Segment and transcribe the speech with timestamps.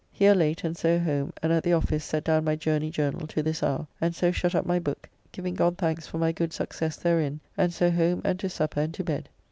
[0.11, 3.43] Here late, and so home, and at the office set down my journey journall to
[3.43, 6.97] this hour, and so shut up my book, giving God thanks for my good success
[6.97, 9.29] therein, and so home, and to supper, and to bed.